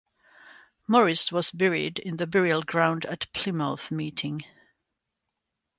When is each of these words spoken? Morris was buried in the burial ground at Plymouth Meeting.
Morris 0.87 1.31
was 1.31 1.51
buried 1.51 1.99
in 1.99 2.17
the 2.17 2.25
burial 2.25 2.63
ground 2.63 3.05
at 3.05 3.31
Plymouth 3.33 3.91
Meeting. 3.91 4.41